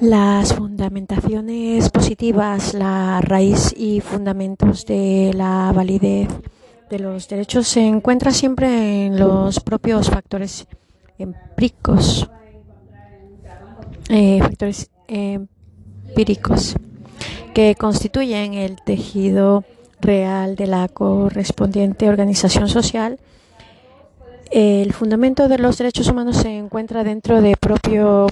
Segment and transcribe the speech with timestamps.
[0.00, 6.28] Las fundamentaciones positivas, la raíz y fundamentos de la validez
[6.88, 10.68] de los derechos se encuentra siempre en los propios factores
[11.18, 12.30] empíricos,
[14.08, 16.76] eh, factores empíricos
[17.52, 19.64] que constituyen el tejido
[20.00, 23.18] real de la correspondiente organización social.
[24.52, 28.28] El fundamento de los derechos humanos se encuentra dentro del propio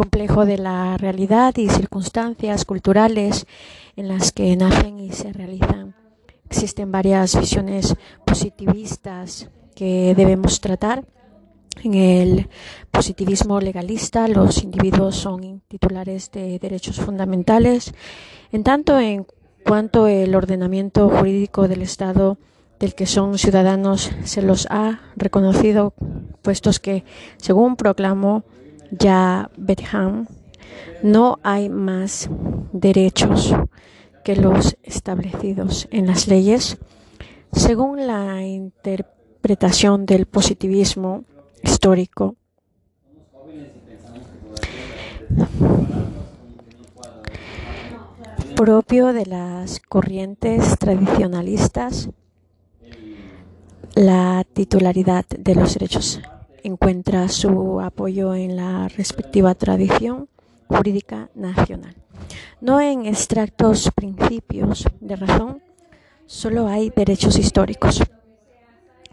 [0.00, 3.46] complejo de la realidad y circunstancias culturales
[3.96, 5.94] en las que nacen y se realizan.
[6.48, 11.04] Existen varias visiones positivistas que debemos tratar.
[11.84, 12.48] En el
[12.90, 17.92] positivismo legalista, los individuos son titulares de derechos fundamentales,
[18.52, 19.26] en tanto en
[19.66, 22.38] cuanto el ordenamiento jurídico del Estado
[22.78, 25.92] del que son ciudadanos se los ha reconocido,
[26.40, 27.04] puestos que,
[27.36, 28.44] según proclamó
[28.90, 30.26] ya Betham,
[31.02, 32.28] no hay más
[32.72, 33.54] derechos
[34.24, 36.78] que los establecidos en las leyes.
[37.52, 41.24] Según la interpretación del positivismo
[41.62, 42.36] histórico,
[48.54, 52.10] propio de las corrientes tradicionalistas,
[53.94, 56.20] la titularidad de los derechos
[56.64, 60.28] encuentra su apoyo en la respectiva tradición
[60.68, 61.94] jurídica nacional.
[62.60, 65.62] No en extractos principios de razón,
[66.26, 68.02] solo hay derechos históricos.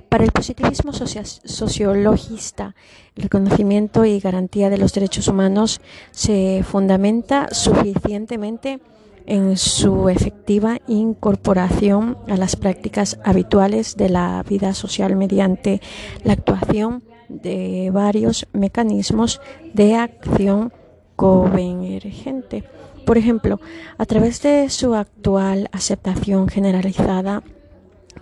[0.09, 2.75] Para el positivismo sociologista,
[3.15, 5.81] el reconocimiento y garantía de los derechos humanos
[6.11, 8.79] se fundamenta suficientemente
[9.27, 15.81] en su efectiva incorporación a las prácticas habituales de la vida social mediante
[16.23, 19.41] la actuación de varios mecanismos
[19.73, 20.73] de acción
[21.15, 22.63] convergente.
[23.05, 23.59] Por ejemplo,
[23.97, 27.43] a través de su actual aceptación generalizada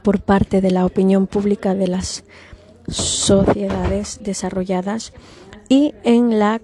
[0.04, 2.24] por parte de la opinión pública de las
[2.88, 5.14] sociedades desarrolladas
[5.70, 6.60] y en la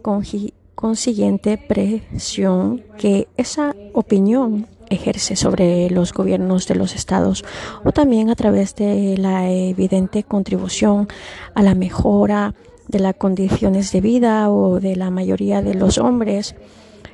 [0.81, 7.45] consiguiente presión que esa opinión ejerce sobre los gobiernos de los estados
[7.85, 11.07] o también a través de la evidente contribución
[11.53, 12.55] a la mejora
[12.87, 16.55] de las condiciones de vida o de la mayoría de los hombres.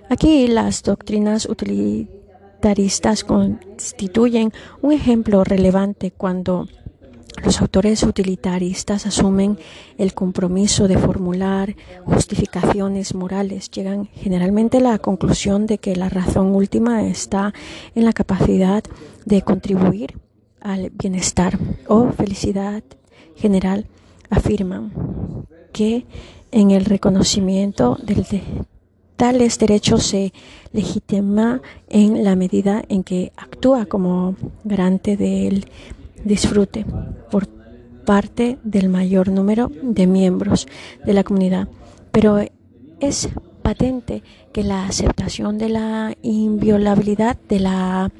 [0.10, 6.68] Aquí las doctrinas utilitaristas constituyen un ejemplo relevante cuando
[7.44, 9.58] los autores utilitaristas asumen
[9.98, 11.75] el compromiso de formular
[12.06, 13.70] justificaciones morales.
[13.70, 17.53] Llegan generalmente a la conclusión de que la razón última está
[17.96, 18.84] en la capacidad
[19.25, 20.18] de contribuir
[20.62, 22.84] al bienestar o felicidad
[23.36, 23.86] general.
[24.30, 24.92] Afirman
[25.72, 26.06] que
[26.52, 28.42] en el reconocimiento de
[29.16, 30.34] tales derechos se
[30.74, 35.66] legitima en la medida en que actúa como garante del
[36.24, 36.86] disfrute
[37.32, 37.48] por
[38.06, 40.68] parte del mayor número de miembros
[41.06, 41.68] de la comunidad.
[42.12, 42.40] Pero
[43.00, 43.30] es
[43.62, 44.24] patente
[44.54, 48.12] que la aceptación de la inviolabilidad de la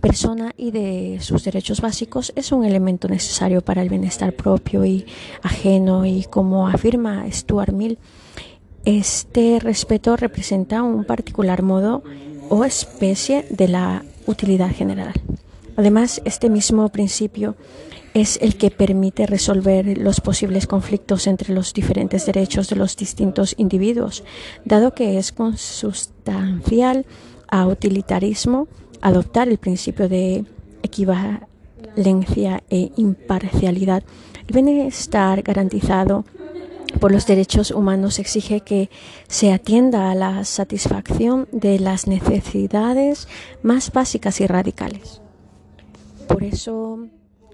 [0.00, 5.06] persona y de sus derechos básicos es un elemento necesario para el bienestar propio y
[5.42, 7.98] ajeno y como afirma Stuart Mill,
[8.84, 12.02] este respeto representa un particular modo
[12.50, 15.14] o especie de la utilidad general.
[15.76, 17.56] Además, este mismo principio
[18.14, 23.54] es el que permite resolver los posibles conflictos entre los diferentes derechos de los distintos
[23.58, 24.22] individuos,
[24.64, 27.06] dado que es consustancial
[27.48, 28.68] a utilitarismo
[29.00, 30.44] adoptar el principio de
[30.82, 34.04] equivalencia e imparcialidad.
[34.46, 36.24] El bienestar garantizado
[37.00, 38.90] por los derechos humanos exige que
[39.26, 43.26] se atienda a la satisfacción de las necesidades
[43.62, 45.23] más básicas y radicales.
[46.28, 46.98] Por eso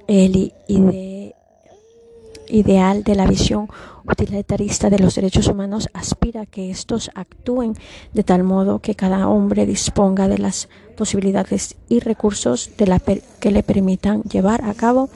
[0.07, 0.53] el
[2.49, 3.69] ideal de la visión
[4.05, 7.75] utilitarista de los derechos humanos aspira a que estos actúen
[8.13, 12.71] de tal modo que cada hombre disponga de las posibilidades y recursos
[13.41, 15.11] que le permitan llevar a cabo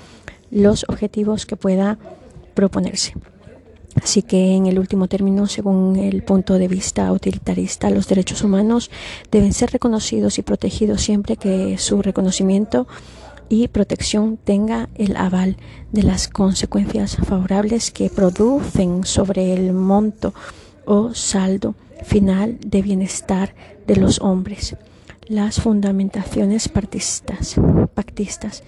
[0.50, 1.98] los objetivos que pueda
[2.54, 3.14] proponerse.
[4.02, 8.90] Así que, en el último término, según el punto de vista utilitarista, los derechos humanos
[9.30, 12.88] deben ser reconocidos y protegidos siempre que su reconocimiento
[13.48, 15.56] y protección tenga el aval
[15.92, 20.34] de las consecuencias favorables que producen sobre el monto
[20.84, 21.74] o saldo
[22.04, 23.54] final de bienestar
[23.86, 24.76] de los hombres.
[25.26, 28.62] Las fundamentaciones pactistas,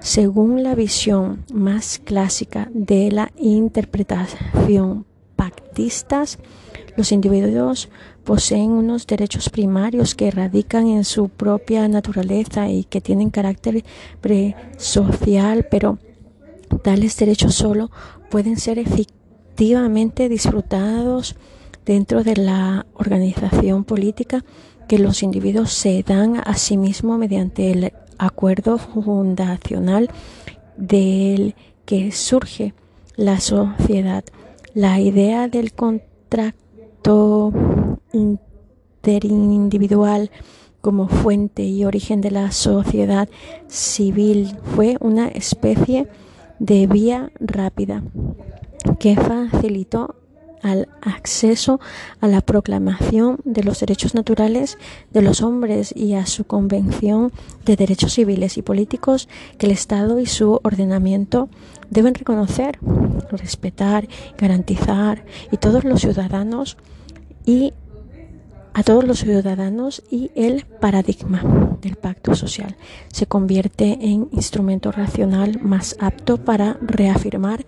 [0.00, 5.06] según la visión más clásica de la interpretación
[5.36, 6.38] pactistas,
[6.94, 7.88] Los individuos
[8.24, 13.84] poseen unos derechos primarios que radican en su propia naturaleza y que tienen carácter
[14.20, 15.98] presocial, pero
[16.82, 17.90] tales derechos solo
[18.30, 21.36] pueden ser efectivamente disfrutados
[21.84, 24.44] dentro de la organización política
[24.88, 30.10] que los individuos se dan a sí mismos mediante el acuerdo fundacional
[30.76, 31.54] del
[31.84, 32.74] que surge
[33.16, 34.24] la sociedad.
[34.74, 36.61] La idea del contrato
[38.12, 40.30] interindividual
[40.80, 43.28] como fuente y origen de la sociedad
[43.68, 44.56] civil.
[44.74, 46.08] Fue una especie
[46.58, 48.02] de vía rápida
[48.98, 50.16] que facilitó
[50.62, 51.80] al acceso
[52.20, 54.78] a la proclamación de los derechos naturales
[55.12, 57.32] de los hombres y a su convención
[57.64, 59.28] de derechos civiles y políticos
[59.58, 61.48] que el Estado y su ordenamiento
[61.90, 62.78] deben reconocer,
[63.30, 66.76] respetar, garantizar y todos los ciudadanos
[67.44, 67.74] y
[68.74, 71.42] a todos los ciudadanos y el paradigma
[71.82, 72.76] del pacto social.
[73.12, 77.66] Se convierte en instrumento racional más apto para reafirmar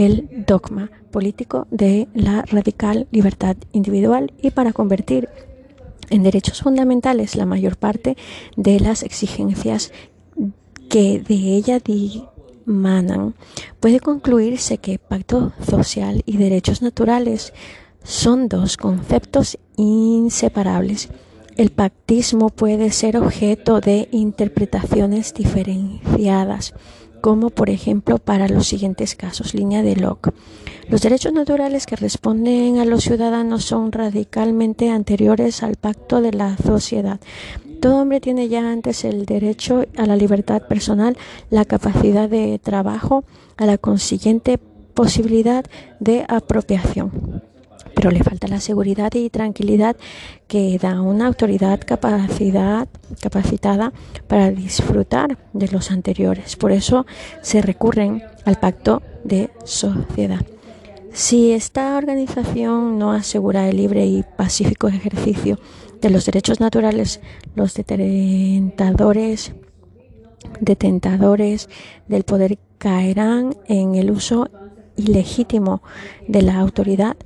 [0.00, 5.28] el dogma político de la radical libertad individual y para convertir
[6.08, 8.16] en derechos fundamentales la mayor parte
[8.56, 9.92] de las exigencias
[10.88, 13.34] que de ella dimanan.
[13.78, 17.52] Puede concluirse que pacto social y derechos naturales
[18.02, 21.10] son dos conceptos inseparables.
[21.58, 26.72] El pactismo puede ser objeto de interpretaciones diferenciadas
[27.20, 29.54] como por ejemplo para los siguientes casos.
[29.54, 30.32] Línea de Locke.
[30.88, 36.56] Los derechos naturales que responden a los ciudadanos son radicalmente anteriores al pacto de la
[36.56, 37.20] sociedad.
[37.80, 41.16] Todo hombre tiene ya antes el derecho a la libertad personal,
[41.48, 43.24] la capacidad de trabajo,
[43.56, 44.58] a la consiguiente
[44.94, 45.64] posibilidad
[45.98, 47.49] de apropiación
[48.00, 49.94] pero le falta la seguridad y tranquilidad
[50.48, 52.86] que da una autoridad capacitada
[54.26, 56.56] para disfrutar de los anteriores.
[56.56, 57.04] Por eso
[57.42, 60.40] se recurren al pacto de sociedad.
[61.12, 65.58] Si esta organización no asegura el libre y pacífico ejercicio
[66.00, 67.20] de los derechos naturales,
[67.54, 69.52] los detentadores,
[70.58, 71.68] detentadores
[72.08, 74.48] del poder caerán en el uso
[74.96, 75.82] ilegítimo
[76.26, 77.18] de la autoridad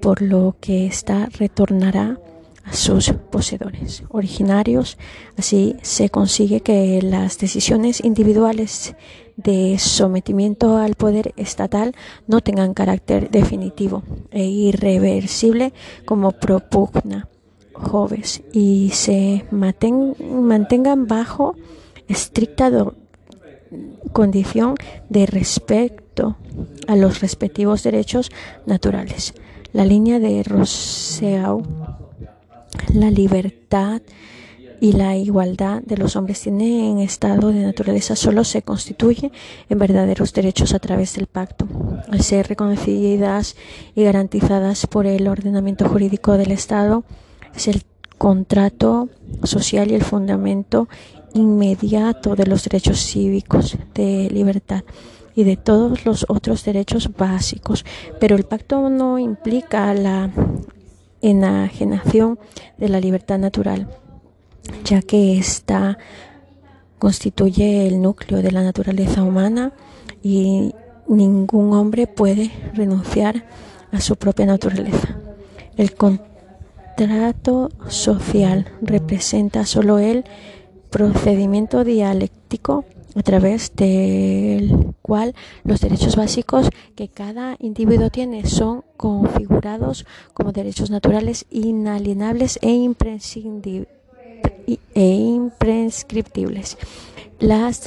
[0.00, 2.18] por lo que ésta retornará
[2.64, 4.98] a sus poseedores originarios.
[5.36, 8.94] Así se consigue que las decisiones individuales
[9.36, 11.94] de sometimiento al poder estatal
[12.26, 15.72] no tengan carácter definitivo e irreversible
[16.04, 17.28] como propugna
[17.72, 21.54] Joves y se mantengan bajo
[22.08, 22.70] estricta
[24.12, 24.74] condición
[25.08, 26.36] de respeto
[26.86, 28.30] a los respectivos derechos
[28.66, 29.32] naturales
[29.72, 31.62] la línea de Rousseau,
[32.92, 34.02] la libertad
[34.80, 39.30] y la igualdad de los hombres tienen en estado de naturaleza solo se constituye
[39.68, 41.68] en verdaderos derechos a través del pacto,
[42.08, 43.56] al ser reconocidas
[43.94, 47.04] y garantizadas por el ordenamiento jurídico del Estado,
[47.54, 47.82] es el
[48.16, 49.08] contrato
[49.44, 50.88] social y el fundamento
[51.34, 54.82] inmediato de los derechos cívicos de libertad
[55.34, 57.84] y de todos los otros derechos básicos.
[58.18, 60.30] Pero el pacto no implica la
[61.22, 62.38] enajenación
[62.78, 63.88] de la libertad natural,
[64.84, 65.98] ya que ésta
[66.98, 69.72] constituye el núcleo de la naturaleza humana
[70.22, 70.74] y
[71.08, 73.46] ningún hombre puede renunciar
[73.90, 75.16] a su propia naturaleza.
[75.76, 80.24] El contrato social representa solo el
[80.90, 82.84] procedimiento dialéctico
[83.14, 90.90] a través del cual los derechos básicos que cada individuo tiene son configurados como derechos
[90.90, 92.68] naturales inalienables e,
[94.94, 96.78] e imprescriptibles.
[97.40, 97.82] Las,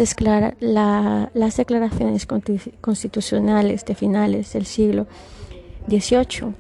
[1.34, 2.28] las declaraciones
[2.82, 5.06] constitucionales de finales del siglo
[5.88, 6.54] XVIII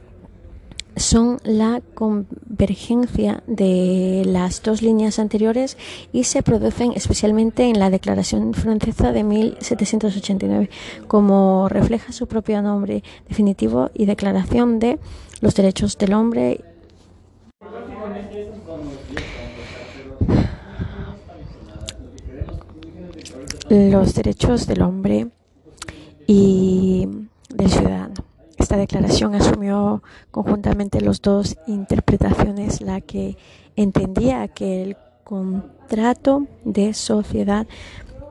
[0.95, 5.77] son la convergencia de las dos líneas anteriores
[6.12, 10.69] y se producen especialmente en la Declaración Francesa de 1789,
[11.07, 15.00] como refleja su propio nombre definitivo y Declaración de
[15.41, 16.62] los Derechos del Hombre.
[23.69, 25.29] Los derechos del hombre
[26.27, 27.07] y
[27.50, 28.32] del ciudadano.
[28.63, 30.01] Esta declaración asumió
[30.32, 33.36] conjuntamente las dos interpretaciones, la que
[33.75, 37.67] entendía que el contrato de sociedad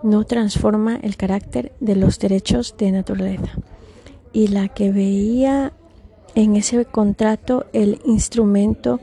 [0.03, 3.53] no transforma el carácter de los derechos de naturaleza
[4.33, 5.75] y la que veía
[6.35, 9.01] en ese contrato el instrumento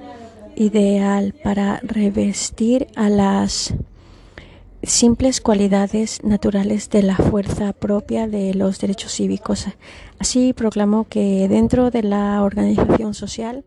[0.55, 3.75] ideal para revestir a las
[4.89, 9.67] simples cualidades naturales de la fuerza propia de los derechos cívicos.
[10.17, 13.63] Así proclamó que dentro de la organización social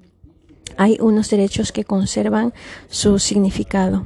[0.76, 2.52] hay unos derechos que conservan
[2.88, 4.04] su significado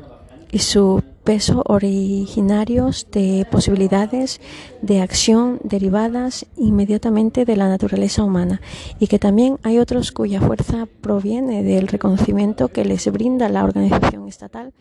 [0.52, 4.40] y su peso originarios de posibilidades
[4.82, 8.60] de acción derivadas inmediatamente de la naturaleza humana
[9.00, 14.28] y que también hay otros cuya fuerza proviene del reconocimiento que les brinda la organización
[14.28, 14.72] estatal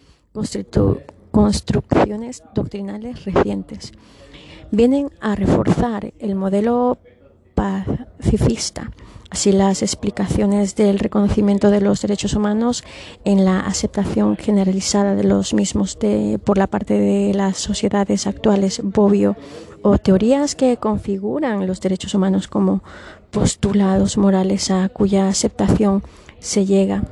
[1.35, 3.91] construcciones doctrinales recientes.
[4.71, 6.97] Vienen a reforzar el modelo
[7.53, 8.89] pacifista
[9.29, 12.85] Así las explicaciones del reconocimiento de los derechos humanos
[13.25, 15.97] en la aceptación generalizada de los mismos
[16.45, 19.35] por la parte de las sociedades actuales, Bobbio,
[19.81, 22.81] o teorías que configuran los derechos humanos como
[23.31, 26.01] postulados morales a cuya aceptación
[26.39, 27.03] se llega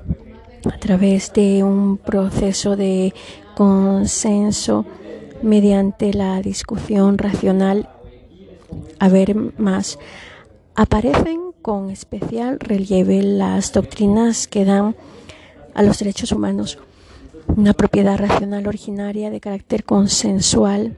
[0.71, 3.13] a través de un proceso de
[3.55, 4.86] consenso
[5.41, 7.89] mediante la discusión racional.
[9.00, 10.00] A ver más.
[10.75, 14.95] Aparecen con especial relieve las doctrinas que dan
[15.74, 16.77] a los derechos humanos
[17.48, 20.98] una propiedad racional originaria de carácter consensual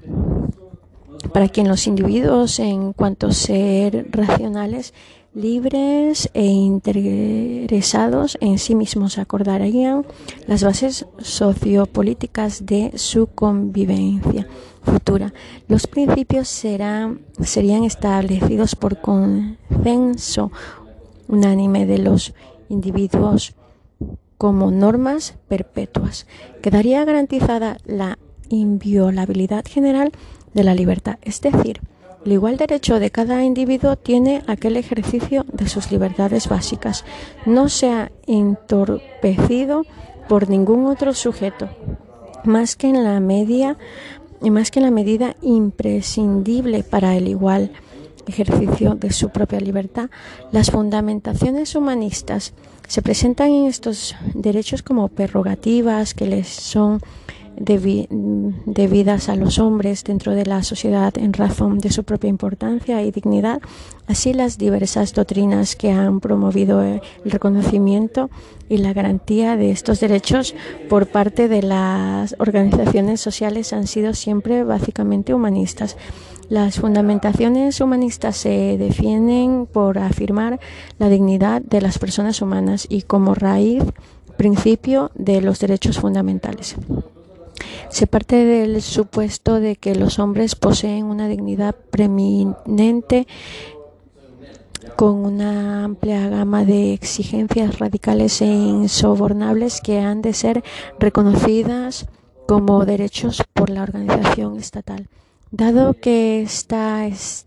[1.34, 4.94] para quien los individuos en cuanto a ser racionales
[5.36, 10.06] libres e interesados en sí mismos acordarían
[10.48, 14.48] las bases sociopolíticas de su convivencia
[14.82, 15.34] futura.
[15.68, 20.54] Los principios serán, serían establecidos por consenso
[21.28, 22.34] unánime de los
[22.70, 23.56] individuos
[24.38, 26.28] como normas perpetuas.
[26.62, 30.14] Quedaría garantizada la inviolabilidad general
[30.54, 31.82] de la libertad, es decir,
[32.26, 37.06] el igual derecho de cada individuo tiene aquel ejercicio de sus libertades básicas.
[37.46, 39.84] No se ha entorpecido
[40.28, 41.70] por ningún otro sujeto,
[42.44, 43.78] más que en la media,
[44.42, 47.72] más que en la medida imprescindible para el igual
[48.28, 50.10] ejercicio de su propia libertad.
[50.52, 52.54] Las fundamentaciones humanistas
[52.88, 57.02] se presentan en estos derechos como prerrogativas que les son
[57.58, 63.12] debidas a los hombres dentro de la sociedad en razón de su propia importancia y
[63.12, 63.62] dignidad,
[64.08, 68.30] así las diversas doctrinas que han promovido el reconocimiento
[68.70, 70.56] y la garantía de estos derechos
[70.90, 75.98] por parte de las organizaciones sociales han sido siempre básicamente humanistas.
[76.50, 80.60] Las fundamentaciones humanistas se defienden por afirmar
[81.00, 83.84] la dignidad de las personas humanas y como raíz
[84.38, 86.76] principio de los derechos fundamentales.
[87.90, 93.28] Se parte del supuesto de que los hombres poseen una dignidad preeminente
[94.96, 100.64] con una amplia gama de exigencias radicales e insobornables que han de ser
[101.00, 102.08] reconocidas
[102.48, 105.08] como derechos por la organización estatal.
[105.52, 107.46] Dado que está es,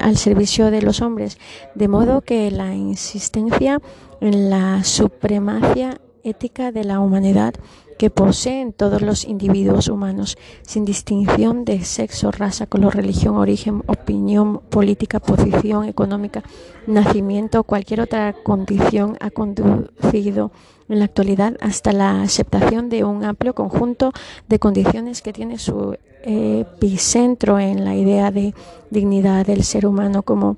[0.00, 1.38] al servicio de los hombres,
[1.74, 3.80] de modo que la insistencia
[4.20, 7.54] en la supremacia ética de la humanidad
[7.98, 14.60] que poseen todos los individuos humanos, sin distinción de sexo, raza, color, religión, origen, opinión
[14.70, 16.42] política, posición económica,
[16.86, 20.52] nacimiento o cualquier otra condición, ha conducido
[20.88, 24.12] en la actualidad hasta la aceptación de un amplio conjunto
[24.48, 28.54] de condiciones que tiene su epicentro en la idea de
[28.90, 30.56] dignidad del ser humano como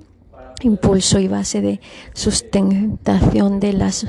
[0.63, 1.81] impulso y base de
[2.15, 4.07] sustentación de las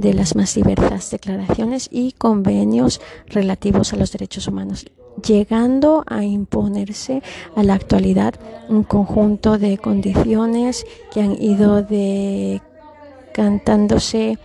[0.00, 4.86] de las más diversas declaraciones y convenios relativos a los derechos humanos,
[5.24, 7.22] llegando a imponerse
[7.54, 8.34] a la actualidad
[8.68, 14.38] un conjunto de condiciones que han ido decantándose,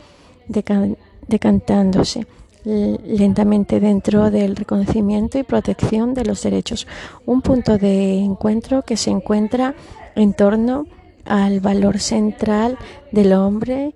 [1.28, 2.28] decantándose
[2.66, 6.88] lentamente dentro del reconocimiento y protección de los derechos.
[7.26, 9.76] Un punto de encuentro que se encuentra
[10.16, 10.88] en torno
[11.26, 12.78] al valor central
[13.12, 13.94] del hombre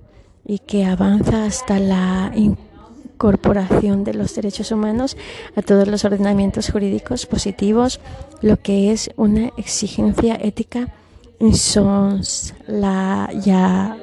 [0.50, 5.16] y que avanza hasta la incorporación de los derechos humanos
[5.56, 8.00] a todos los ordenamientos jurídicos positivos,
[8.42, 10.92] lo que es una exigencia ética
[11.38, 14.00] insoslayable.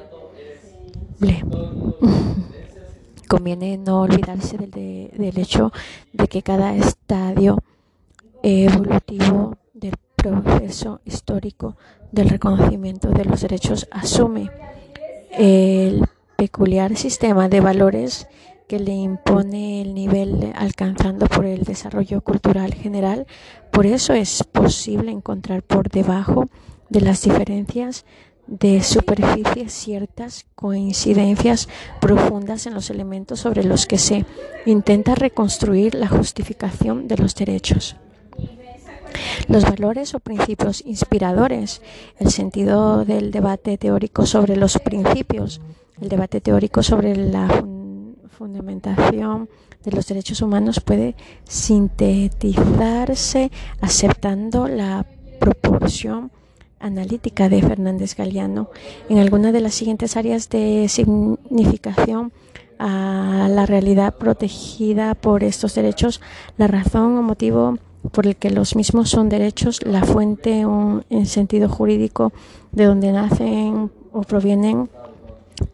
[3.26, 5.72] Conviene no olvidarse del, del hecho
[6.12, 7.58] de que cada estadio
[8.44, 11.76] evolutivo del proceso histórico
[12.12, 14.48] del reconocimiento de los derechos asume
[15.32, 16.06] el
[16.36, 18.28] peculiar sistema de valores
[18.68, 23.26] que le impone el nivel alcanzando por el desarrollo cultural general.
[23.70, 26.48] Por eso es posible encontrar por debajo
[26.88, 28.04] de las diferencias
[28.46, 31.68] de superficie ciertas coincidencias
[32.00, 34.24] profundas en los elementos sobre los que se
[34.66, 37.96] intenta reconstruir la justificación de los derechos.
[39.48, 41.82] Los valores o principios inspiradores,
[42.18, 45.60] el sentido del debate teórico sobre los principios,
[46.00, 47.48] el debate teórico sobre la
[48.28, 49.48] fundamentación
[49.84, 53.50] de los derechos humanos puede sintetizarse
[53.80, 55.06] aceptando la
[55.40, 56.30] proporción
[56.80, 58.68] analítica de Fernández Galeano
[59.08, 62.32] en alguna de las siguientes áreas de significación
[62.78, 66.20] a la realidad protegida por estos derechos,
[66.58, 67.78] la razón o motivo
[68.12, 72.32] por el que los mismos son derechos, la fuente en sentido jurídico
[72.72, 74.88] de donde nacen o provienen.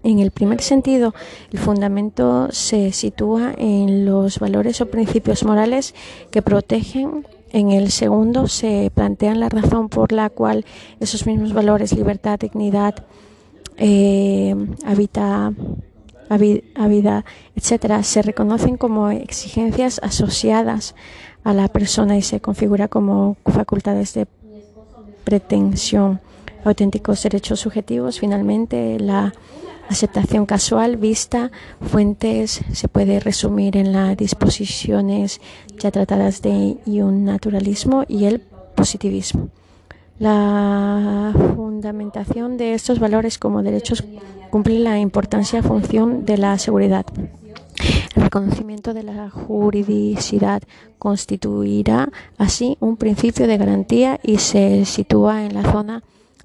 [0.03, 1.15] En el primer sentido,
[1.51, 5.95] el fundamento se sitúa en los valores o principios morales
[6.31, 7.27] que protegen.
[7.53, 10.65] En el segundo se plantea la razón por la cual
[11.01, 13.05] esos mismos valores, libertad, dignidad,
[13.77, 14.55] eh,
[16.89, 17.25] vida,
[17.55, 20.95] etcétera, se reconocen como exigencias asociadas
[21.45, 24.27] a la persona y se configura como facultades de
[25.25, 26.21] pretensión,
[26.65, 28.21] auténticos derechos subjetivos.
[28.21, 29.33] Finalmente, la
[29.89, 31.51] aceptación casual, vista,
[31.81, 35.41] fuentes, se puede resumir en las disposiciones
[35.79, 38.41] ya tratadas de un naturalismo y el
[38.75, 39.49] positivismo.
[40.19, 44.05] La fundamentación de estos valores como derechos
[44.51, 47.07] cumple la importancia función de la seguridad.
[48.15, 50.63] El reconocimiento de la juridicidad
[50.99, 56.03] constituirá así un principio de garantía y se sitúa en la zona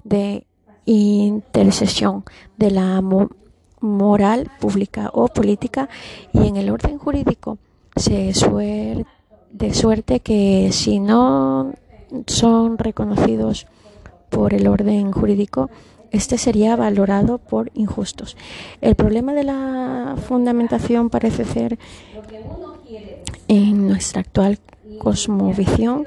[0.08, 0.46] de
[0.84, 2.24] intersección
[2.56, 3.02] de la
[3.80, 5.88] moral pública o política
[6.32, 7.58] y en el orden jurídico
[7.96, 8.32] se
[9.52, 11.72] de suerte que si no
[12.26, 13.66] son reconocidos
[14.30, 15.70] por el orden jurídico,
[16.10, 18.36] este sería valorado por injustos.
[18.80, 21.78] El problema de la fundamentación parece ser
[23.48, 24.58] en nuestra actual
[24.98, 26.06] cosmovisión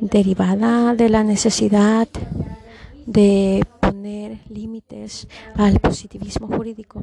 [0.00, 2.08] derivada de la necesidad
[3.08, 7.02] de poner límites al positivismo jurídico,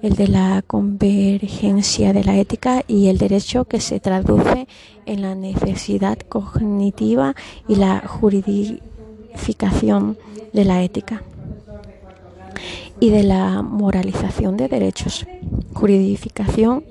[0.00, 4.68] el de la convergencia de la ética y el derecho que se traduce
[5.06, 7.34] en la necesidad cognitiva
[7.66, 10.16] y la juridificación
[10.52, 11.24] de la ética
[13.00, 15.26] y de la moralización de derechos,
[15.74, 16.84] juridificación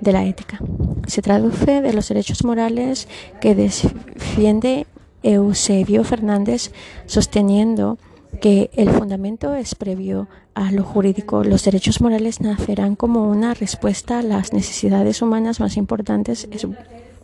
[0.00, 0.60] de la ética.
[1.08, 3.08] Se traduce de los derechos morales
[3.40, 4.86] que defiende
[5.22, 6.72] Eusebio Fernández
[7.06, 7.98] sosteniendo
[8.40, 11.44] que el fundamento es previo a lo jurídico.
[11.44, 16.48] Los derechos morales nacerán como una respuesta a las necesidades humanas más importantes.
[16.50, 16.66] Es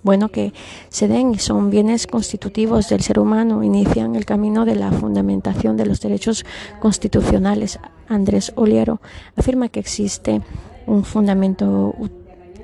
[0.03, 0.53] bueno que
[0.89, 3.63] se den y son bienes constitutivos del ser humano.
[3.63, 6.45] Inician el camino de la fundamentación de los derechos
[6.81, 7.79] constitucionales.
[8.09, 9.01] Andrés Oliero
[9.37, 10.41] afirma que existe
[10.87, 11.95] un fundamento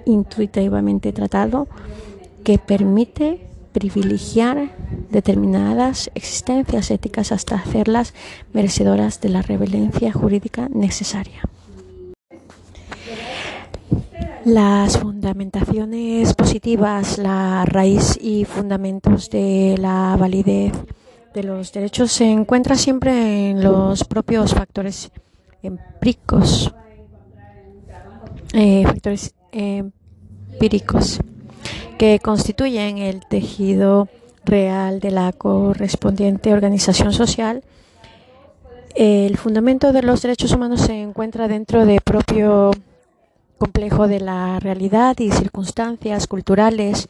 [0.06, 1.66] intuitivamente tratado
[2.42, 4.70] que permite privilegiar
[5.10, 8.14] determinadas existencias éticas hasta hacerlas
[8.52, 11.42] merecedoras de la revelencia jurídica necesaria.
[14.44, 20.72] Las fundamentaciones positivas, la raíz y fundamentos de la validez
[21.34, 25.10] de los derechos se encuentra siempre en los propios factores
[25.62, 26.72] empíricos,
[28.52, 31.18] eh, factores empíricos
[31.98, 34.08] que constituyen el tejido
[34.44, 37.62] real de la correspondiente organización social.
[38.94, 42.70] El fundamento de los derechos humanos se encuentra dentro del propio
[43.58, 47.08] complejo de la realidad y circunstancias culturales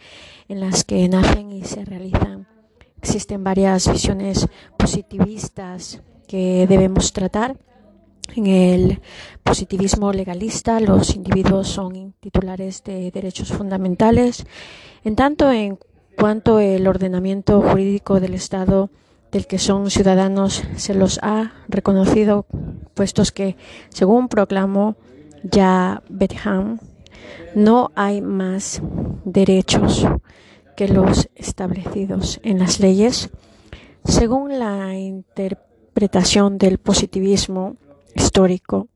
[0.48, 2.46] en las que nacen y se realizan.
[2.98, 7.56] Existen varias visiones positivistas que debemos tratar.
[8.36, 9.00] En el
[9.42, 14.46] positivismo legalista, los individuos son titulares de derechos fundamentales,
[15.04, 15.78] en tanto en
[16.16, 18.90] cuanto el ordenamiento jurídico del Estado
[19.30, 22.46] del que son ciudadanos se los ha reconocido,
[22.94, 23.56] puestos que,
[23.88, 24.96] según proclamó
[25.42, 26.78] ya Betham,
[27.54, 28.80] no hay más
[29.24, 30.06] derechos
[30.76, 33.30] que los establecidos en las leyes.
[34.04, 37.76] Según la interpretación del positivismo,
[38.14, 38.88] histórico.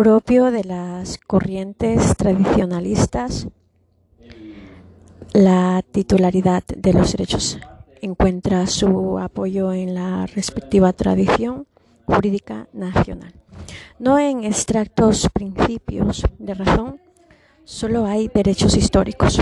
[0.00, 3.48] propio de las corrientes tradicionalistas,
[5.34, 7.58] la titularidad de los derechos
[8.00, 11.66] encuentra su apoyo en la respectiva tradición
[12.06, 13.34] jurídica nacional.
[13.98, 16.98] No en extractos principios de razón,
[17.64, 19.38] solo hay derechos históricos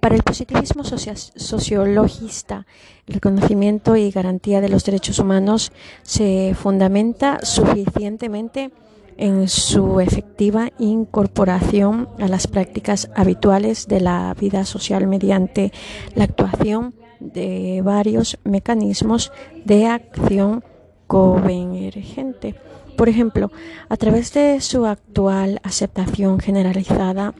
[0.00, 2.66] Para el positivismo sociologista,
[3.06, 8.70] el reconocimiento y garantía de los derechos humanos se fundamenta suficientemente
[9.18, 15.70] en su efectiva incorporación a las prácticas habituales de la vida social mediante
[16.14, 19.30] la actuación de varios mecanismos
[19.66, 20.64] de acción
[21.06, 22.54] convergente.
[22.96, 23.52] Por ejemplo,
[23.90, 27.34] a través de su actual aceptación generalizada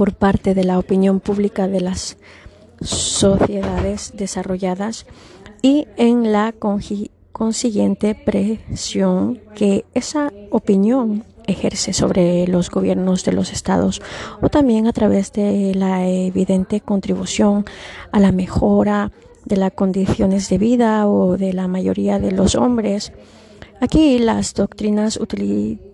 [0.00, 2.16] por parte de la opinión pública de las
[2.80, 5.04] sociedades desarrolladas
[5.60, 6.54] y en la
[7.32, 14.00] consiguiente presión que esa opinión ejerce sobre los gobiernos de los estados
[14.40, 17.66] o también a través de la evidente contribución
[18.10, 19.12] a la mejora
[19.44, 23.12] de las condiciones de vida o de la mayoría de los hombres.
[23.82, 25.89] Aquí las doctrinas utilizan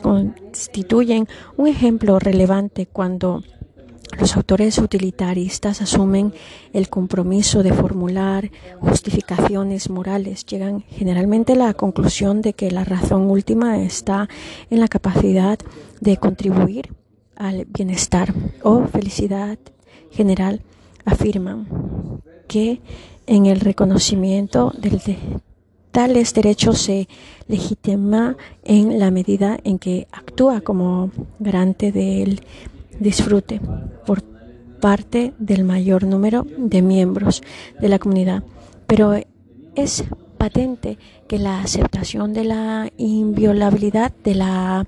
[0.00, 3.42] constituyen un ejemplo relevante cuando
[4.18, 6.32] los autores utilitaristas asumen
[6.72, 10.46] el compromiso de formular justificaciones morales.
[10.46, 14.28] Llegan generalmente a la conclusión de que la razón última está
[14.70, 15.58] en la capacidad
[16.00, 16.94] de contribuir
[17.36, 19.58] al bienestar o felicidad
[20.10, 20.62] general.
[21.04, 21.66] Afirman
[22.46, 22.80] que
[23.26, 25.00] en el reconocimiento del
[25.94, 27.08] tales derechos se
[27.46, 32.42] legitima en la medida en que actúa como garante del
[32.98, 33.60] disfrute
[34.04, 34.24] por
[34.80, 37.42] parte del mayor número de miembros
[37.80, 38.42] de la comunidad.
[38.88, 39.14] Pero
[39.76, 40.04] es
[40.36, 44.86] patente que la aceptación de la inviolabilidad de la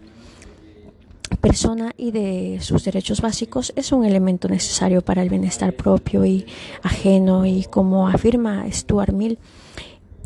[1.41, 6.47] persona y de sus derechos básicos es un elemento necesario para el bienestar propio y
[6.83, 9.39] ajeno y como afirma Stuart Mill,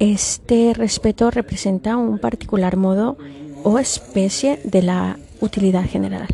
[0.01, 3.19] este respeto representa un particular modo
[3.63, 6.27] o especie de la utilidad general.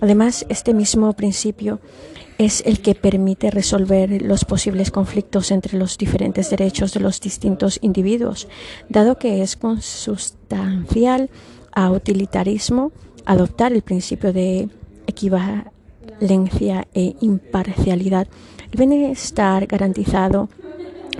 [0.00, 1.80] Además, este mismo principio
[2.38, 7.78] es el que permite resolver los posibles conflictos entre los diferentes derechos de los distintos
[7.82, 8.48] individuos,
[8.88, 11.28] dado que es consustancial
[11.72, 12.92] a utilitarismo
[13.26, 14.70] adoptar el principio de
[15.06, 18.28] equivalencia e imparcialidad.
[18.72, 20.48] El bienestar garantizado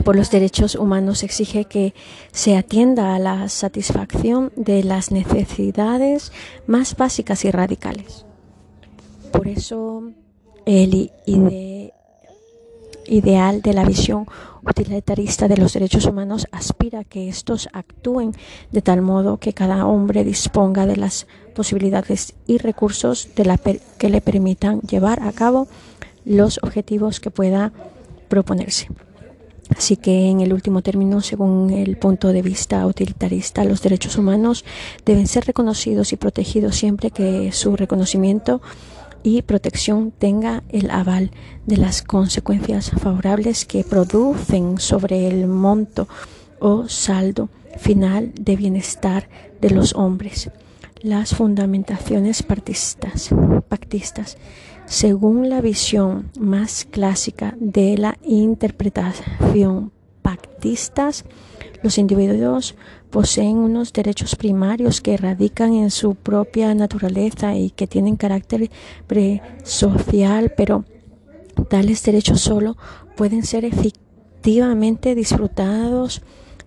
[0.04, 1.94] por los derechos humanos exige que
[2.32, 6.32] se atienda a la satisfacción de las necesidades
[6.66, 8.24] más básicas y radicales.
[9.32, 10.10] Por eso
[10.66, 11.10] el
[13.06, 14.26] ideal de la visión
[14.62, 18.32] utilitarista de los derechos humanos aspira a que estos actúen
[18.70, 23.28] de tal modo que cada hombre disponga de las posibilidades y recursos
[23.98, 25.66] que le permitan llevar a cabo
[26.24, 27.72] los objetivos que pueda
[28.28, 28.88] proponerse.
[29.76, 34.64] Así que, en el último término, según el punto de vista utilitarista, los derechos humanos
[35.04, 38.61] deben ser reconocidos y protegidos siempre que su reconocimiento
[39.22, 41.30] y protección tenga el aval
[41.66, 46.09] de las consecuencias favorables que producen sobre el monto
[46.59, 49.28] o saldo final de bienestar
[49.61, 50.50] de los hombres.
[51.02, 53.30] Las fundamentaciones pactistas
[54.90, 61.24] según la visión más clásica de la interpretación pactistas,
[61.85, 62.74] los individuos
[63.09, 68.68] poseen unos derechos primarios que radican en su propia naturaleza y que tienen carácter
[69.07, 70.85] presocial, pero
[71.68, 72.76] tales derechos solo
[73.16, 76.20] pueden ser efectivamente disfrutados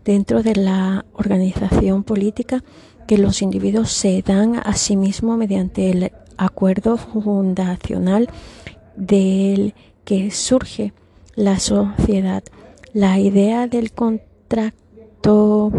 [0.05, 2.63] dentro de la organización política
[3.05, 8.29] que los individuos se dan a sí mismos mediante el acuerdo fundacional
[8.95, 9.73] del
[10.05, 10.93] que surge
[11.35, 12.43] la sociedad.
[12.93, 15.71] La idea del contrato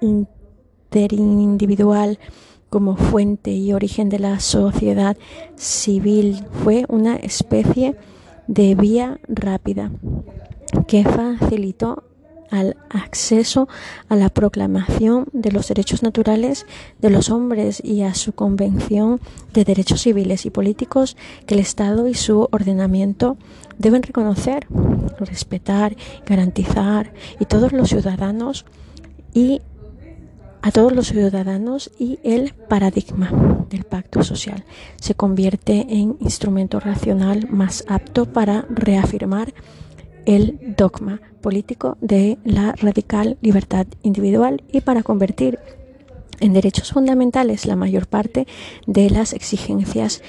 [0.00, 2.18] interindividual
[2.70, 5.16] como fuente y origen de la sociedad
[5.56, 7.96] civil fue una especie
[8.46, 9.90] de vía rápida
[10.86, 12.04] que facilitó
[12.52, 13.68] al acceso
[14.08, 16.66] a la proclamación de los derechos naturales
[17.00, 19.20] de los hombres y a su convención
[19.54, 23.36] de derechos civiles y políticos que el Estado y su ordenamiento
[23.78, 24.66] deben reconocer,
[25.18, 28.66] respetar, garantizar y todos los ciudadanos
[29.32, 29.62] y
[30.60, 33.30] a todos los ciudadanos y el paradigma
[33.68, 34.64] del pacto social.
[35.00, 39.52] Se convierte en instrumento racional más apto para reafirmar
[40.26, 45.58] el dogma político de la radical libertad individual y para convertir
[46.40, 48.46] en derechos fundamentales la mayor parte
[48.86, 50.22] de las exigencias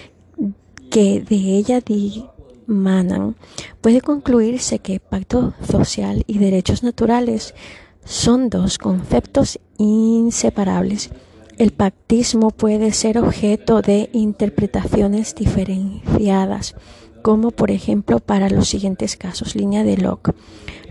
[0.91, 3.35] que de ella dimanan,
[3.81, 7.55] puede concluirse que pacto social y derechos naturales
[8.05, 11.09] son dos conceptos inseparables.
[11.57, 16.75] El pactismo puede ser objeto de interpretaciones diferenciadas
[17.23, 19.55] como por ejemplo para los siguientes casos.
[19.55, 20.35] Línea de Locke.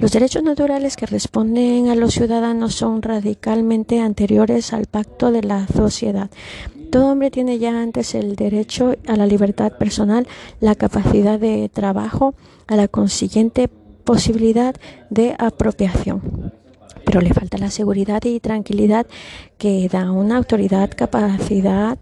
[0.01, 5.69] Los derechos naturales que responden a los ciudadanos son radicalmente anteriores al pacto de la
[5.69, 6.31] sociedad.
[6.91, 10.27] Todo hombre tiene ya antes el derecho a la libertad personal,
[10.59, 12.35] la capacidad de trabajo,
[12.67, 13.69] a la consiguiente
[14.05, 14.75] posibilidad
[15.11, 16.62] de apropiación
[17.13, 19.07] pero le falta la seguridad y tranquilidad
[19.59, 21.99] que da una autoridad capacitada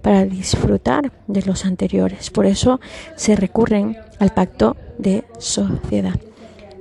[0.00, 2.30] para disfrutar de los anteriores.
[2.30, 2.80] Por eso
[3.16, 6.18] se recurren al pacto de sociedad.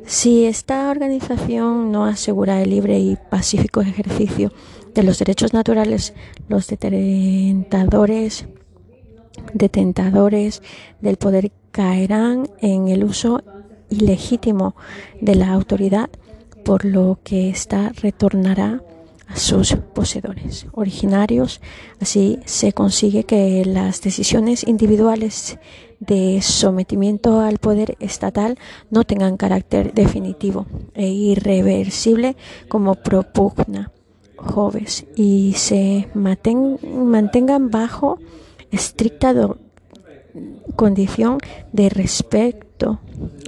[0.06, 4.54] Si esta organización no asegura el libre y pacífico ejercicio
[4.94, 6.14] de los derechos naturales,
[6.48, 8.46] los detentadores,
[9.54, 10.62] detentadores
[11.02, 13.44] del poder caerán en el uso
[13.90, 14.78] ilegítimo
[15.20, 16.10] de la autoridad,
[16.66, 18.82] por lo que ésta retornará
[19.28, 21.62] a sus poseedores originarios.
[22.02, 25.60] Así se consigue que las decisiones individuales
[26.00, 28.58] de sometimiento al poder estatal
[28.90, 32.36] no tengan carácter definitivo e irreversible
[32.68, 33.92] como propugna
[34.36, 38.20] Joves y se mantengan bajo
[38.72, 39.34] estricta
[40.76, 41.38] condición
[41.72, 43.00] de respeto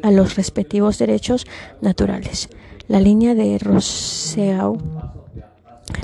[0.01, 1.45] a los respectivos derechos
[1.82, 2.47] naturales.
[2.88, 4.78] La línea de Rousseau,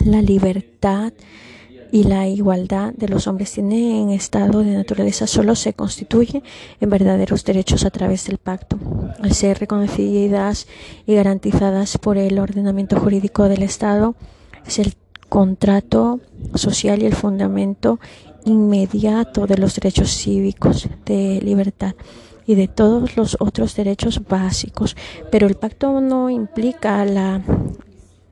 [0.06, 1.13] la libertad
[1.93, 6.43] y la igualdad de los hombres tiene en estado de naturaleza solo se constituye
[6.82, 8.78] en verdaderos derechos a través del pacto,
[9.22, 10.67] al ser reconocidas
[11.06, 14.15] y garantizadas por el ordenamiento jurídico del Estado,
[14.65, 14.96] es el
[15.30, 16.19] contrato
[16.56, 18.00] social y el fundamento
[18.43, 21.96] inmediato de los derechos cívicos de libertad
[22.46, 24.96] y de todos los otros derechos básicos,
[25.32, 27.42] pero el pacto no implica la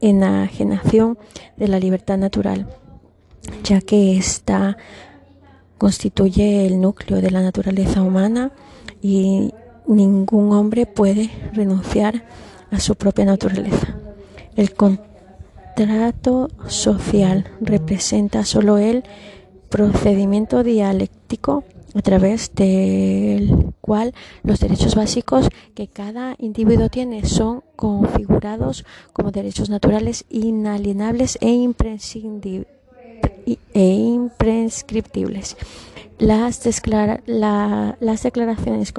[0.01, 1.17] enajenación
[1.57, 2.67] de la libertad natural
[3.63, 4.77] ya que ésta
[5.77, 8.51] constituye el núcleo de la naturaleza humana
[9.01, 9.53] y
[9.87, 12.23] ningún hombre puede renunciar
[12.69, 13.95] a su propia naturaleza.
[14.55, 19.03] El contrato social representa solo el
[19.69, 28.85] procedimiento dialéctico a través del cual los derechos básicos que cada individuo tiene son configurados
[29.13, 31.49] como derechos naturales inalienables e
[33.73, 35.57] e imprescriptibles.
[36.19, 36.61] Las,
[37.99, 38.93] las declaraciones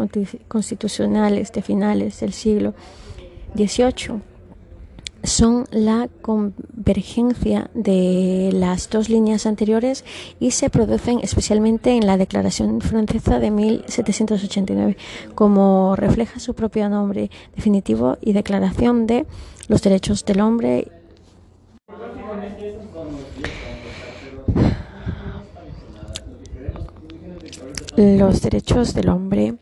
[0.49, 2.75] constitucionales de finales del siglo
[3.55, 4.32] XVIII
[5.25, 10.05] son la convergencia de las dos líneas anteriores
[10.41, 14.97] y se producen especialmente en la Declaración Francesa de 1789,
[15.35, 19.27] como refleja su propio nombre definitivo y Declaración de
[19.69, 20.89] los Derechos del Hombre
[27.97, 29.55] los derechos del hombre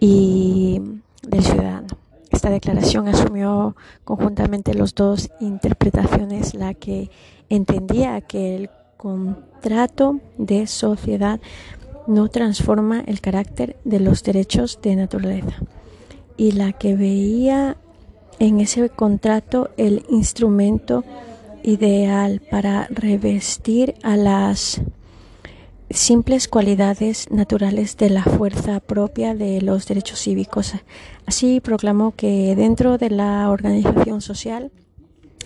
[0.00, 0.80] y
[1.22, 1.97] del ciudadano.
[2.38, 3.74] Esta declaración asumió
[4.04, 7.10] conjuntamente las dos interpretaciones, la que
[7.48, 11.40] entendía que el contrato de sociedad
[12.06, 15.56] no transforma el carácter de los derechos de naturaleza
[16.36, 17.76] y la que veía
[18.38, 21.02] en ese contrato el instrumento
[21.64, 24.80] ideal para revestir a las
[25.90, 30.74] simples cualidades naturales de la fuerza propia de los derechos cívicos.
[31.26, 34.70] Así proclamó que dentro de la organización social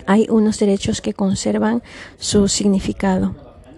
[0.05, 1.81] hay unos derechos que conservan
[2.17, 3.35] su significado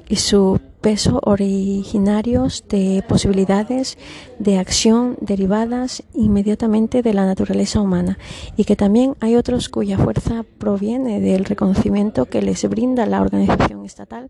[0.07, 3.97] y su peso originarios de posibilidades
[4.37, 8.19] de acción derivadas inmediatamente de la naturaleza humana
[8.55, 13.83] y que también hay otros cuya fuerza proviene del reconocimiento que les brinda la organización
[13.83, 14.29] estatal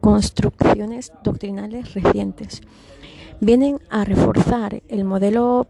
[0.00, 2.62] construcciones doctrinales recientes.
[3.40, 5.66] Vienen a reforzar el modelo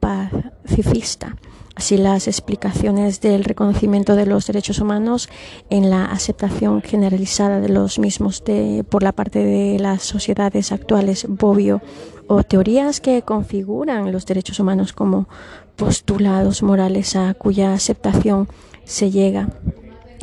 [0.00, 1.36] pacifista,
[1.76, 5.28] así las explicaciones del reconocimiento de los derechos humanos
[5.70, 8.42] en la aceptación generalizada de los mismos
[8.88, 11.82] por la parte de las sociedades actuales, Bobbio,
[12.26, 15.28] o teorías que configuran los derechos humanos como
[15.76, 18.48] postulados morales a cuya aceptación
[18.84, 19.48] se llega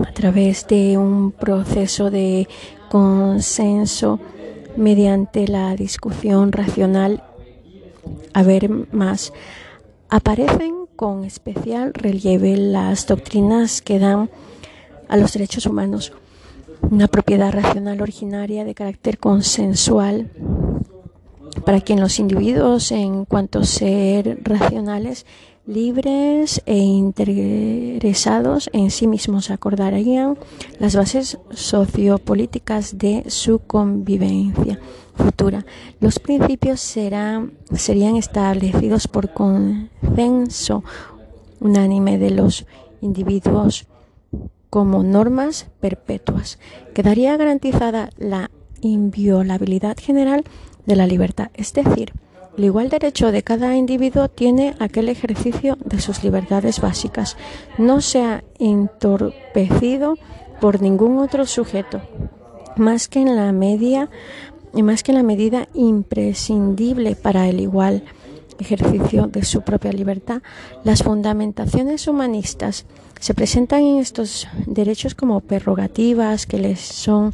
[0.06, 2.48] a través de un proceso de
[2.90, 4.20] consenso
[4.76, 7.24] mediante la discusión racional.
[8.34, 9.34] A ver más.
[10.10, 14.30] Aparecen con especial relieve las doctrinas que dan
[15.08, 16.14] a los derechos humanos
[16.82, 20.30] una propiedad racional originaria de carácter consensual
[21.66, 25.26] para quien los individuos, en cuanto a ser racionales,
[25.70, 30.38] libres e interesados en sí mismos acordarían
[30.80, 34.80] las bases sociopolíticas de su convivencia
[35.14, 35.66] futura.
[36.00, 40.84] Los principios serán, serían establecidos por consenso
[41.60, 42.66] unánime de los
[43.02, 43.86] individuos
[44.72, 46.58] como normas perpetuas.
[46.96, 48.50] Quedaría garantizada la
[48.82, 50.44] inviolabilidad general
[50.90, 52.14] de la libertad, es decir,
[52.58, 57.38] el igual derecho de cada individuo tiene aquel ejercicio de sus libertades básicas.
[57.78, 60.16] No se ha entorpecido
[60.60, 62.02] por ningún otro sujeto,
[62.76, 64.10] más que en la media
[64.74, 68.04] más que en la medida imprescindible para el igual
[68.60, 70.42] ejercicio de su propia libertad.
[70.84, 72.86] Las fundamentaciones humanistas
[73.20, 77.34] se presentan en estos derechos como prerrogativas que les son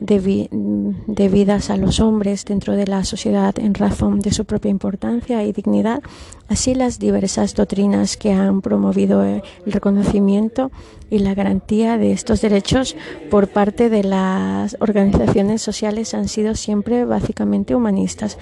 [0.00, 5.52] debidas a los hombres dentro de la sociedad en razón de su propia importancia y
[5.52, 6.02] dignidad,
[6.48, 10.70] así las diversas doctrinas que han promovido el reconocimiento
[11.10, 12.96] y la garantía de estos derechos
[13.30, 18.38] por parte de las organizaciones sociales han sido siempre básicamente humanistas.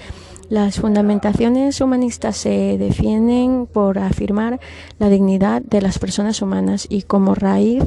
[0.49, 4.59] Las fundamentaciones humanistas se defienden por afirmar
[4.97, 7.83] la dignidad de las personas humanas y como raíz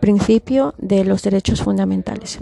[0.00, 2.38] principio de los derechos fundamentales.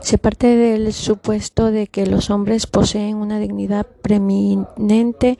[0.00, 5.38] Se parte del supuesto de que los hombres poseen una dignidad preeminente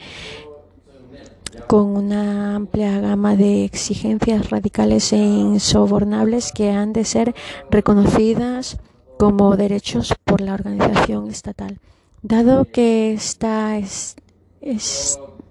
[1.66, 7.34] con una amplia gama de exigencias radicales e insobornables que han de ser
[7.70, 8.78] reconocidas
[9.18, 11.78] como derechos por la organización estatal.
[12.22, 14.16] Dado que está es,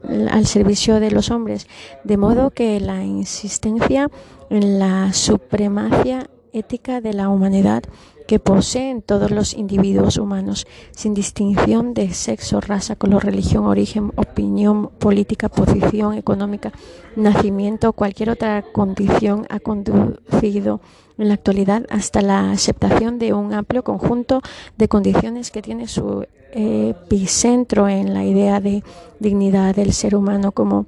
[0.04, 1.68] al servicio de los hombres,
[2.04, 4.10] de modo que la insistencia
[4.50, 7.84] en la supremacia ética de la humanidad
[8.28, 14.90] que poseen todos los individuos humanos, sin distinción de sexo, raza, color, religión, origen, opinión
[15.00, 16.74] política, posición económica,
[17.16, 20.82] nacimiento o cualquier otra condición, ha conducido
[21.18, 24.42] en la actualidad hasta la aceptación de un amplio conjunto
[24.78, 28.84] de condiciones que tiene su epicentro en la idea de
[29.20, 30.86] dignidad del ser humano como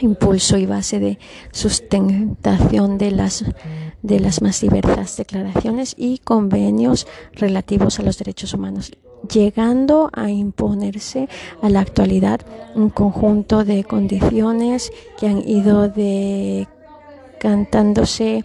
[0.00, 1.18] impulso y base de
[1.52, 3.44] sustentación de las
[4.02, 8.92] de las más diversas declaraciones y convenios relativos a los derechos humanos,
[9.32, 11.28] llegando a imponerse
[11.62, 12.40] a la actualidad
[12.74, 18.44] un conjunto de condiciones que han ido decantándose,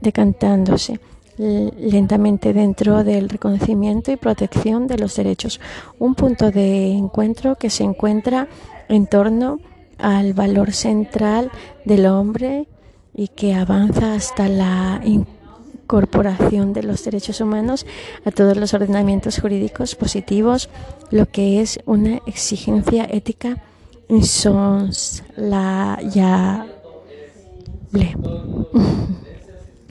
[0.00, 1.00] decantándose
[1.38, 5.58] lentamente dentro del reconocimiento y protección de los derechos.
[5.98, 8.46] Un punto de encuentro que se encuentra
[8.90, 9.60] en torno
[10.02, 11.50] al valor central
[11.84, 12.68] del hombre
[13.14, 17.86] y que avanza hasta la incorporación de los derechos humanos
[18.24, 20.68] a todos los ordenamientos jurídicos positivos,
[21.10, 23.62] lo que es una exigencia ética
[24.08, 25.66] insoslayable.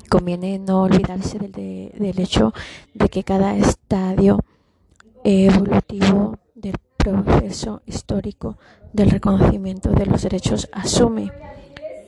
[0.10, 2.54] Conviene no olvidarse del, del hecho
[2.94, 4.40] de que cada estadio
[5.24, 6.38] evolutivo
[7.12, 8.58] proceso histórico
[8.94, 11.32] del reconocimiento de los derechos asume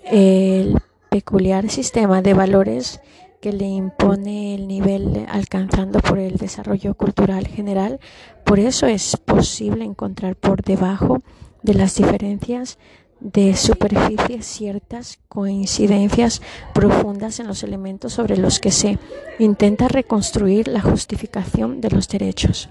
[0.05, 0.77] el
[1.09, 3.01] peculiar sistema de valores
[3.41, 7.99] que le impone el nivel alcanzando por el desarrollo cultural general.
[8.45, 11.21] Por eso es posible encontrar por debajo
[11.63, 12.77] de las diferencias
[13.19, 16.41] de superficie ciertas coincidencias
[16.73, 18.97] profundas en los elementos sobre los que se
[19.37, 22.69] intenta reconstruir la justificación de los derechos.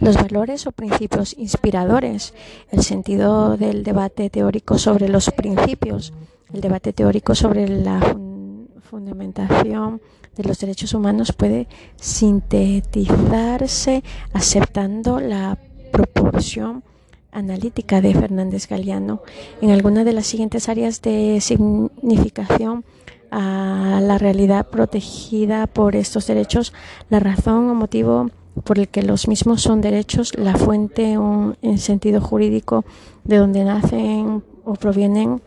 [0.00, 2.34] Los valores o principios inspiradores,
[2.70, 6.12] el sentido del debate teórico sobre los principios,
[6.52, 8.00] el debate teórico sobre la
[8.82, 10.00] fundamentación
[10.36, 14.02] de los derechos humanos puede sintetizarse
[14.32, 15.58] aceptando la
[15.92, 16.82] proporción
[17.32, 19.22] analítica de Fernández Galeano
[19.60, 22.84] en alguna de las siguientes áreas de significación
[23.30, 26.72] a la realidad protegida por estos derechos,
[27.08, 28.30] la razón o motivo
[28.64, 32.84] por el que los mismos son derechos, la fuente en sentido jurídico
[33.24, 35.40] de donde nacen o provienen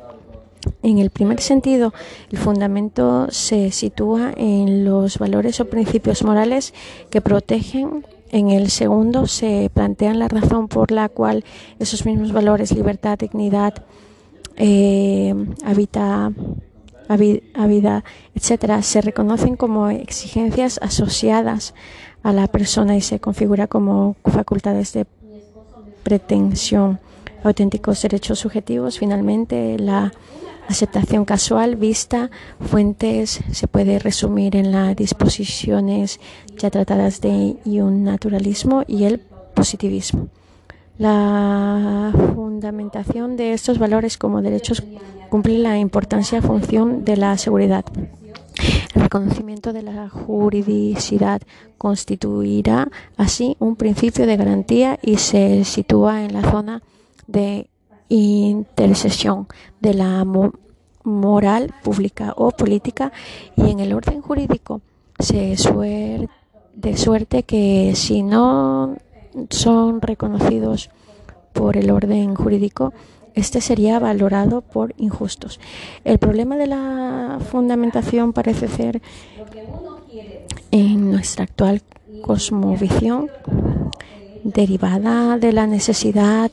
[0.81, 1.93] en el primer sentido,
[2.31, 6.73] el fundamento se sitúa en los valores o principios morales
[7.09, 8.05] que protegen.
[8.32, 11.43] En el segundo se plantea la razón por la cual
[11.80, 13.84] esos mismos valores, libertad, dignidad,
[14.55, 16.32] eh, habita,
[17.09, 18.03] vida,
[18.34, 21.75] etcétera, se reconocen como exigencias asociadas
[22.24, 25.05] a la persona y se configura como facultades de
[26.03, 26.99] pretensión,
[27.43, 28.97] auténticos derechos subjetivos.
[28.97, 30.13] Finalmente, la
[30.67, 36.19] aceptación casual, vista, fuentes, se puede resumir en las disposiciones
[36.57, 39.19] ya tratadas de un naturalismo y el
[39.53, 40.30] positivismo.
[40.97, 44.84] La fundamentación de estos valores como derechos
[45.30, 47.84] cumple la importancia función de la seguridad.
[48.93, 51.41] El reconocimiento de la juridicidad
[51.77, 56.81] constituirá así un principio de garantía y se sitúa en la zona
[57.27, 57.69] de
[58.09, 59.47] intersección
[59.79, 60.25] de la
[61.03, 63.11] moral pública o política
[63.55, 64.81] y en el orden jurídico
[65.19, 65.55] se
[66.75, 68.95] de suerte que si no
[69.49, 70.89] son reconocidos
[71.53, 72.93] por el orden jurídico,
[73.36, 75.59] este sería valorado por injustos.
[76.03, 79.01] El problema de la fundamentación parece ser
[80.71, 81.81] en nuestra actual
[82.21, 83.29] cosmovisión
[84.43, 86.51] derivada de la necesidad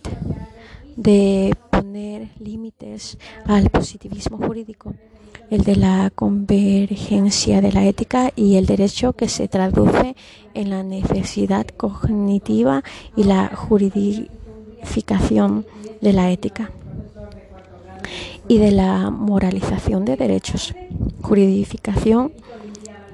[0.96, 4.94] de poner límites al positivismo jurídico,
[5.50, 10.14] el de la convergencia de la ética y el derecho que se traduce
[10.54, 12.82] en la necesidad cognitiva
[13.16, 13.48] y la
[16.00, 16.70] de la ética
[18.48, 20.74] y de la moralización de derechos,
[21.22, 22.32] juridificación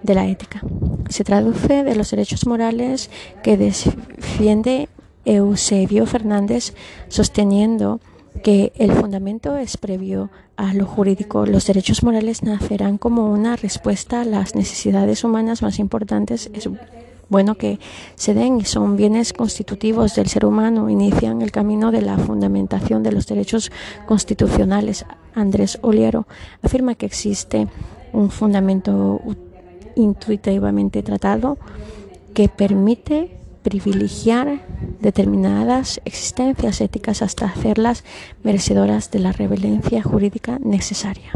[0.03, 0.63] de la ética.
[1.09, 3.11] Se traduce de los derechos morales
[3.43, 4.89] que defiende
[5.25, 6.75] Eusebio Fernández
[7.09, 8.01] sosteniendo
[8.43, 11.47] que el fundamento es previo a lo jurídico.
[11.47, 16.51] Los derechos morales nacerán como una respuesta a las necesidades humanas más importantes.
[17.29, 17.81] Bueno que
[18.15, 20.89] se den y son bienes constitutivos del ser humano.
[20.89, 23.73] Inician el camino de la fundamentación de los derechos
[24.07, 25.05] constitucionales.
[25.35, 26.27] Andrés Oliero
[26.63, 27.67] afirma que existe
[28.13, 29.21] un fundamento
[29.97, 31.59] intuitivamente tratado
[32.33, 34.61] que permite privilegiar
[35.01, 38.05] determinadas existencias éticas hasta hacerlas
[38.45, 41.33] merecedoras de la revelencia jurídica necesaria.